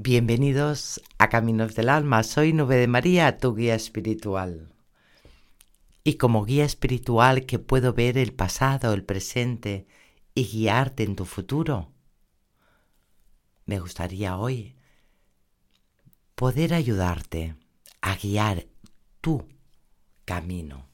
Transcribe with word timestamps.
Bienvenidos 0.00 1.02
a 1.18 1.28
Caminos 1.28 1.74
del 1.74 1.88
Alma. 1.88 2.22
Soy 2.22 2.52
Nube 2.52 2.76
de 2.76 2.86
María, 2.86 3.36
tu 3.36 3.56
guía 3.56 3.74
espiritual. 3.74 4.72
Y 6.04 6.14
como 6.18 6.44
guía 6.44 6.64
espiritual 6.64 7.46
que 7.46 7.58
puedo 7.58 7.92
ver 7.94 8.16
el 8.16 8.32
pasado, 8.32 8.92
el 8.92 9.02
presente 9.02 9.88
y 10.36 10.44
guiarte 10.44 11.02
en 11.02 11.16
tu 11.16 11.24
futuro, 11.24 11.90
me 13.66 13.80
gustaría 13.80 14.38
hoy 14.38 14.76
poder 16.36 16.74
ayudarte 16.74 17.56
a 18.00 18.14
guiar 18.14 18.68
tu 19.20 19.48
camino. 20.24 20.86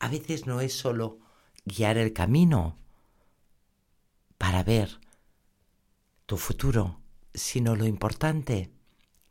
A 0.00 0.08
veces 0.08 0.48
no 0.48 0.60
es 0.60 0.72
solo 0.72 1.20
guiar 1.64 1.96
el 1.96 2.12
camino 2.12 2.76
para 4.36 4.64
ver 4.64 4.98
tu 6.26 6.36
futuro, 6.36 7.05
sino 7.36 7.76
lo 7.76 7.86
importante 7.86 8.72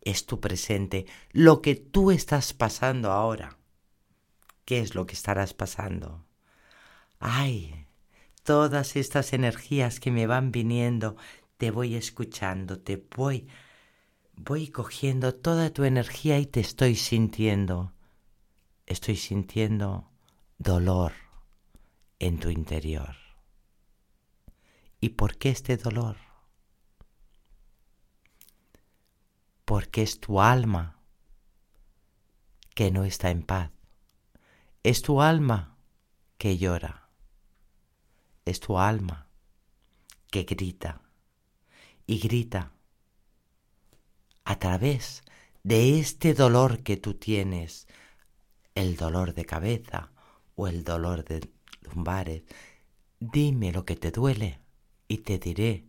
es 0.01 0.25
tu 0.25 0.39
presente, 0.39 1.05
lo 1.31 1.61
que 1.61 1.75
tú 1.75 2.11
estás 2.11 2.53
pasando 2.53 3.11
ahora. 3.11 3.57
¿Qué 4.63 4.79
es 4.79 4.95
lo 4.95 5.05
que 5.05 5.13
estarás 5.13 5.53
pasando? 5.53 6.25
Ay, 7.19 7.87
todas 8.43 8.95
estas 8.95 9.33
energías 9.33 9.99
que 9.99 10.11
me 10.11 10.27
van 10.27 10.51
viniendo, 10.51 11.17
te 11.57 11.71
voy 11.71 11.95
escuchando, 11.95 12.79
te 12.79 13.03
voy 13.15 13.47
voy 14.37 14.67
cogiendo 14.67 15.33
toda 15.33 15.71
tu 15.71 15.83
energía 15.83 16.39
y 16.39 16.45
te 16.45 16.59
estoy 16.59 16.95
sintiendo. 16.95 17.93
Estoy 18.85 19.15
sintiendo 19.15 20.09
dolor 20.57 21.13
en 22.19 22.39
tu 22.39 22.49
interior. 22.49 23.15
¿Y 24.99 25.09
por 25.09 25.37
qué 25.37 25.49
este 25.49 25.77
dolor? 25.77 26.17
Porque 29.65 30.03
es 30.03 30.19
tu 30.19 30.39
alma 30.39 30.99
que 32.75 32.91
no 32.91 33.03
está 33.03 33.31
en 33.31 33.41
paz. 33.41 33.71
Es 34.83 35.01
tu 35.01 35.21
alma 35.21 35.77
que 36.37 36.57
llora. 36.57 37.09
Es 38.45 38.59
tu 38.59 38.77
alma 38.77 39.27
que 40.29 40.43
grita 40.43 41.01
y 42.05 42.19
grita 42.19 42.73
a 44.43 44.59
través 44.59 45.23
de 45.63 45.99
este 45.99 46.35
dolor 46.35 46.83
que 46.83 46.97
tú 46.97 47.15
tienes, 47.15 47.87
el 48.75 48.97
dolor 48.97 49.33
de 49.33 49.45
cabeza 49.45 50.11
o 50.53 50.67
el 50.67 50.83
dolor 50.83 51.25
de 51.25 51.49
lumbares. 51.81 52.43
Dime 53.19 53.71
lo 53.71 53.83
que 53.85 53.95
te 53.95 54.11
duele 54.11 54.59
y 55.07 55.19
te 55.19 55.39
diré 55.39 55.87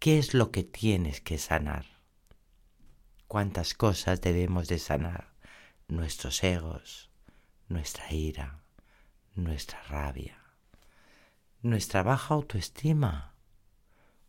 qué 0.00 0.18
es 0.18 0.34
lo 0.34 0.50
que 0.50 0.64
tienes 0.64 1.20
que 1.20 1.38
sanar 1.38 1.93
cuántas 3.34 3.74
cosas 3.74 4.20
debemos 4.20 4.68
de 4.68 4.78
sanar, 4.78 5.34
nuestros 5.88 6.44
egos, 6.44 7.10
nuestra 7.68 8.12
ira, 8.12 8.62
nuestra 9.34 9.82
rabia, 9.88 10.38
nuestra 11.60 12.04
baja 12.04 12.32
autoestima, 12.34 13.34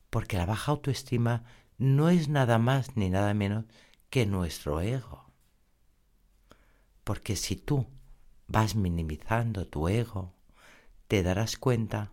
porque 0.09 0.38
la 0.38 0.47
baja 0.47 0.72
autoestima 0.72 1.44
no 1.78 2.09
es 2.09 2.30
nada 2.30 2.58
más 2.58 2.97
ni 2.97 3.12
nada 3.12 3.36
menos 3.36 3.66
que 4.09 4.25
nuestro 4.25 4.81
ego. 4.81 5.30
Porque 7.03 7.36
si 7.36 7.56
tú 7.56 7.86
vas 8.47 8.73
minimizando 8.73 9.67
tu 9.67 9.88
ego, 9.88 10.34
te 11.08 11.22
darás 11.22 11.58
cuenta 11.58 12.12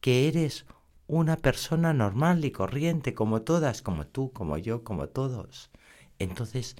que 0.00 0.26
eres 0.26 0.66
una 1.06 1.36
persona 1.36 1.92
normal 1.92 2.44
y 2.44 2.50
corriente 2.50 3.14
como 3.14 3.42
todas, 3.42 3.82
como 3.82 4.08
tú, 4.08 4.32
como 4.32 4.58
yo, 4.58 4.82
como 4.82 5.10
todos, 5.10 5.70
entonces, 6.18 6.76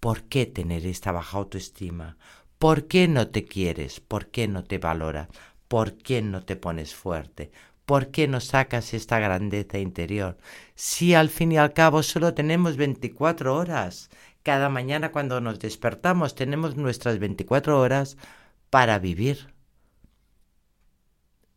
¿por 0.00 0.24
qué 0.24 0.46
tener 0.46 0.86
esta 0.86 1.12
baja 1.12 1.38
autoestima? 1.38 2.16
¿Por 2.58 2.86
qué 2.86 3.08
no 3.08 3.28
te 3.28 3.44
quieres? 3.44 4.00
¿Por 4.00 4.28
qué 4.28 4.48
no 4.48 4.64
te 4.64 4.78
valoras? 4.78 5.28
¿Por 5.68 5.96
qué 5.96 6.22
no 6.22 6.44
te 6.44 6.56
pones 6.56 6.94
fuerte? 6.94 7.50
¿Por 7.86 8.10
qué 8.10 8.28
no 8.28 8.40
sacas 8.40 8.94
esta 8.94 9.18
grandeza 9.18 9.78
interior? 9.78 10.38
Si 10.74 11.14
al 11.14 11.28
fin 11.28 11.52
y 11.52 11.58
al 11.58 11.72
cabo 11.72 12.02
solo 12.02 12.34
tenemos 12.34 12.76
24 12.76 13.56
horas. 13.56 14.10
Cada 14.42 14.68
mañana 14.68 15.12
cuando 15.12 15.40
nos 15.40 15.58
despertamos 15.58 16.34
tenemos 16.34 16.76
nuestras 16.76 17.18
24 17.18 17.80
horas 17.80 18.16
para 18.70 18.98
vivir. 18.98 19.52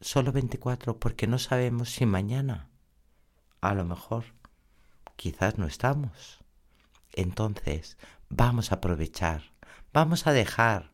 Solo 0.01 0.31
24 0.31 0.99
porque 0.99 1.27
no 1.27 1.39
sabemos 1.39 1.89
si 1.89 2.05
mañana. 2.05 2.69
A 3.61 3.73
lo 3.73 3.85
mejor. 3.85 4.25
Quizás 5.15 5.57
no 5.57 5.67
estamos. 5.67 6.44
Entonces, 7.13 7.97
vamos 8.29 8.71
a 8.71 8.75
aprovechar, 8.75 9.43
vamos 9.93 10.27
a 10.27 10.33
dejar 10.33 10.91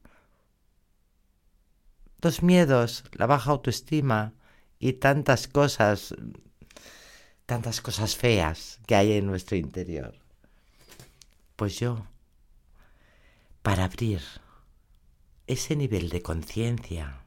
los 2.22 2.44
miedos, 2.44 3.03
la 3.13 3.25
baja 3.25 3.51
autoestima 3.51 4.33
y 4.79 4.94
tantas 4.94 5.47
cosas, 5.47 6.13
tantas 7.45 7.81
cosas 7.81 8.16
feas 8.16 8.79
que 8.85 8.95
hay 8.95 9.13
en 9.13 9.25
nuestro 9.25 9.57
interior. 9.57 10.19
Pues 11.55 11.79
yo, 11.79 12.05
para 13.61 13.85
abrir 13.85 14.22
ese 15.47 15.75
nivel 15.75 16.09
de 16.09 16.22
conciencia 16.22 17.23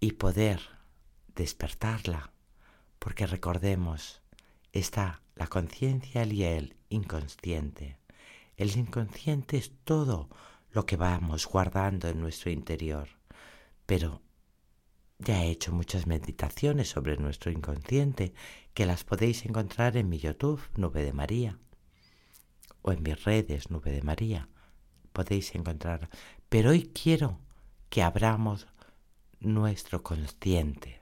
y 0.00 0.12
poder 0.12 0.60
despertarla, 1.34 2.32
porque 2.98 3.26
recordemos, 3.26 4.22
está 4.72 5.22
la 5.40 5.46
conciencia 5.46 6.22
y 6.26 6.44
el 6.44 6.76
inconsciente. 6.90 7.96
El 8.58 8.76
inconsciente 8.76 9.56
es 9.56 9.72
todo 9.84 10.28
lo 10.70 10.84
que 10.84 10.98
vamos 10.98 11.46
guardando 11.46 12.08
en 12.08 12.20
nuestro 12.20 12.50
interior. 12.50 13.08
Pero 13.86 14.20
ya 15.18 15.42
he 15.42 15.50
hecho 15.50 15.72
muchas 15.72 16.06
meditaciones 16.06 16.90
sobre 16.90 17.16
nuestro 17.16 17.50
inconsciente 17.50 18.34
que 18.74 18.84
las 18.84 19.02
podéis 19.02 19.46
encontrar 19.46 19.96
en 19.96 20.10
mi 20.10 20.18
YouTube, 20.18 20.60
Nube 20.76 21.02
de 21.02 21.14
María, 21.14 21.58
o 22.82 22.92
en 22.92 23.02
mis 23.02 23.24
redes, 23.24 23.70
Nube 23.70 23.92
de 23.92 24.02
María. 24.02 24.46
Podéis 25.14 25.54
encontrar. 25.54 26.10
Pero 26.50 26.72
hoy 26.72 26.90
quiero 26.92 27.40
que 27.88 28.02
abramos 28.02 28.66
nuestro 29.40 30.02
consciente. 30.02 31.00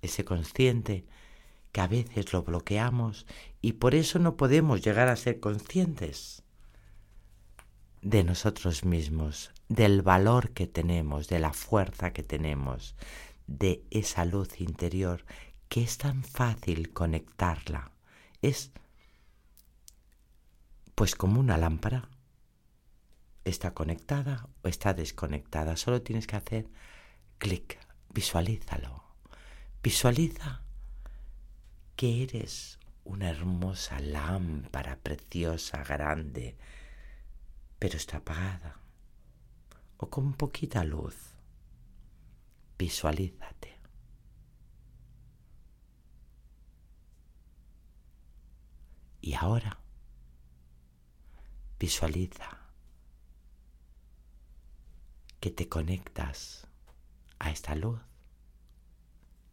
Ese 0.00 0.24
consciente 0.24 1.04
que 1.74 1.80
a 1.80 1.88
veces 1.88 2.32
lo 2.32 2.44
bloqueamos 2.44 3.26
y 3.60 3.72
por 3.72 3.96
eso 3.96 4.20
no 4.20 4.36
podemos 4.36 4.80
llegar 4.80 5.08
a 5.08 5.16
ser 5.16 5.40
conscientes 5.40 6.44
de 8.00 8.22
nosotros 8.22 8.84
mismos, 8.84 9.50
del 9.68 10.00
valor 10.00 10.50
que 10.50 10.68
tenemos, 10.68 11.26
de 11.26 11.40
la 11.40 11.52
fuerza 11.52 12.12
que 12.12 12.22
tenemos, 12.22 12.94
de 13.48 13.82
esa 13.90 14.24
luz 14.24 14.60
interior 14.60 15.24
que 15.68 15.82
es 15.82 15.98
tan 15.98 16.22
fácil 16.22 16.92
conectarla. 16.92 17.90
Es 18.40 18.70
pues 20.94 21.16
como 21.16 21.40
una 21.40 21.58
lámpara. 21.58 22.08
Está 23.44 23.74
conectada 23.74 24.46
o 24.62 24.68
está 24.68 24.94
desconectada. 24.94 25.76
Solo 25.76 26.02
tienes 26.02 26.28
que 26.28 26.36
hacer 26.36 26.68
clic, 27.38 27.80
visualízalo. 28.10 29.02
Visualiza 29.82 30.63
que 31.96 32.22
eres 32.22 32.78
una 33.04 33.30
hermosa 33.30 34.00
lámpara 34.00 34.96
preciosa, 34.96 35.84
grande, 35.84 36.56
pero 37.78 37.96
está 37.96 38.18
apagada 38.18 38.80
o 39.98 40.10
con 40.10 40.34
poquita 40.34 40.84
luz. 40.84 41.14
Visualízate. 42.78 43.78
Y 49.20 49.34
ahora 49.34 49.78
visualiza 51.78 52.58
que 55.40 55.50
te 55.50 55.68
conectas 55.68 56.66
a 57.38 57.50
esta 57.50 57.74
luz 57.74 58.00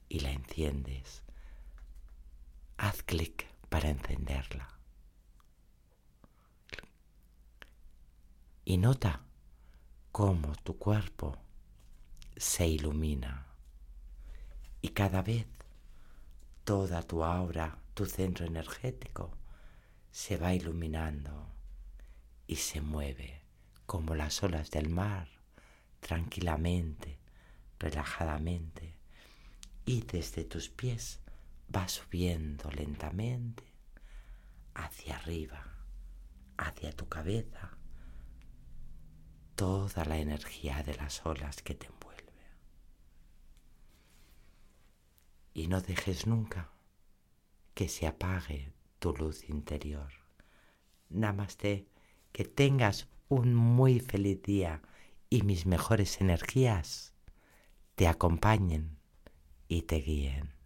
y 0.10 0.20
la 0.20 0.32
enciendes 0.32 1.24
haz 2.82 3.04
clic 3.04 3.46
para 3.70 3.90
encenderla. 3.90 4.68
Y 8.66 8.78
nota 8.78 9.22
cómo 10.12 10.56
tu 10.64 10.80
cuerpo 10.80 11.38
se 12.36 12.68
ilumina 12.68 13.46
y 14.82 14.90
cada 14.90 15.22
vez 15.22 15.46
toda 16.64 17.04
tu 17.04 17.24
aura, 17.24 17.78
tu 17.94 18.08
centro 18.08 18.48
energético, 18.48 19.30
se 20.12 20.38
va 20.38 20.56
iluminando 20.56 21.50
y 22.48 22.56
se 22.56 22.82
mueve 22.82 23.44
como 23.86 24.16
las 24.16 24.42
olas 24.42 24.72
del 24.72 24.90
mar, 24.90 25.28
tranquilamente, 26.00 27.20
relajadamente, 27.78 28.96
y 29.86 30.02
desde 30.02 30.46
tus 30.46 30.70
pies 30.70 31.21
va 31.74 31.88
subiendo 31.88 32.70
lentamente 32.72 33.64
hacia 34.74 35.18
arriba, 35.18 35.78
hacia 36.58 36.92
tu 36.92 37.08
cabeza, 37.08 37.78
toda 39.56 40.06
la 40.06 40.18
energía 40.18 40.84
de 40.84 40.96
las 40.96 41.26
olas 41.26 41.62
que 41.62 41.76
te 41.76 41.88
envuelve. 41.88 42.34
Y 45.54 45.68
no 45.68 45.82
dejes 45.82 46.28
nunca 46.28 46.72
que 47.74 47.88
se 47.88 48.08
apague 48.08 48.74
tu 49.00 49.14
luz 49.16 49.50
interior. 49.50 50.12
Namaste, 51.10 51.88
que 52.32 52.46
tengas 52.46 53.08
un 53.28 53.54
muy 53.54 54.00
feliz 54.00 54.42
día 54.44 54.82
y 55.30 55.44
mis 55.44 55.66
mejores 55.66 56.22
energías 56.22 57.14
te 57.96 58.08
acompañen 58.08 58.98
y 59.68 59.84
te 59.84 59.98
guíen. 59.98 60.61